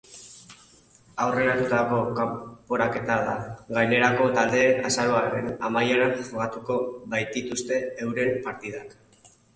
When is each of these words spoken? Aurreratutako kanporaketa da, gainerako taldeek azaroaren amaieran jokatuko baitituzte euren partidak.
Aurreratutako 1.25 1.99
kanporaketa 2.19 3.17
da, 3.27 3.35
gainerako 3.79 4.29
taldeek 4.39 4.89
azaroaren 4.91 5.53
amaieran 5.69 6.17
jokatuko 6.31 6.79
baitituzte 7.13 7.79
euren 8.07 8.33
partidak. 8.49 8.99